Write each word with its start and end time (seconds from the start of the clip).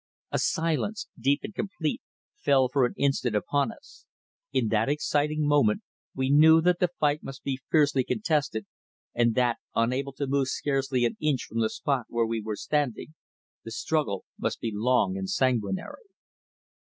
A 0.31 0.39
silence, 0.39 1.09
deep 1.19 1.41
and 1.43 1.53
complete, 1.53 2.01
fell 2.35 2.69
for 2.69 2.87
an 2.87 2.95
instant 2.97 3.35
upon 3.35 3.71
us. 3.71 4.07
In 4.51 4.69
that 4.69 4.89
exciting 4.89 5.45
moment 5.45 5.83
we 6.15 6.31
knew 6.31 6.59
that 6.61 6.79
the 6.79 6.89
fight 6.99 7.21
must 7.21 7.43
be 7.43 7.59
fiercely 7.69 8.03
contested, 8.03 8.65
and 9.13 9.35
that, 9.35 9.59
unable 9.75 10.13
to 10.13 10.25
move 10.25 10.47
scarcely 10.47 11.05
an 11.05 11.17
inch 11.19 11.43
from 11.43 11.59
the 11.59 11.69
spot 11.69 12.07
where 12.09 12.25
we 12.25 12.41
were 12.41 12.55
standing, 12.55 13.13
the 13.63 13.69
struggle 13.69 14.25
must 14.39 14.59
be 14.59 14.71
long 14.73 15.15
and 15.17 15.29
sanguinary. 15.29 16.01